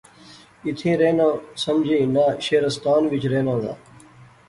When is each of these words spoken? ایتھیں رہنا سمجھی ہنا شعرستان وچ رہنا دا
ایتھیں 0.65 0.95
رہنا 1.01 1.27
سمجھی 1.65 1.95
ہنا 2.03 2.25
شعرستان 2.45 3.01
وچ 3.11 3.23
رہنا 3.33 3.55
دا 3.63 3.73